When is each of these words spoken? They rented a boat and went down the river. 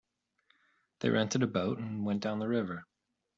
They 1.01 1.11
rented 1.11 1.43
a 1.43 1.45
boat 1.45 1.77
and 1.77 2.03
went 2.07 2.23
down 2.23 2.39
the 2.39 2.47
river. 2.47 2.87